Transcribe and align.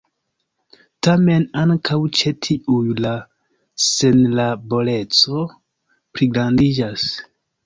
Tamen 1.07 1.43
ankaŭ 1.63 1.97
ĉe 2.19 2.33
tiuj 2.47 2.79
la 3.07 3.11
senlaboreco 3.89 5.45
pligrandiĝas. 6.17 7.09